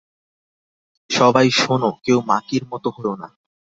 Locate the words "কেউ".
2.05-2.19